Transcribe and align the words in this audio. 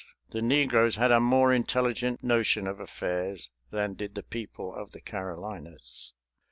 The 0.31 0.41
negroes 0.41 0.95
had 0.95 1.11
a 1.11 1.19
more 1.19 1.53
intelligent 1.53 2.23
notion 2.23 2.65
of 2.65 2.79
affairs 2.79 3.51
than 3.69 3.93
did 3.93 4.15
the 4.15 4.23
people 4.23 4.73
of 4.73 4.93
the 4.93 4.99
Carolinas. 4.99 6.13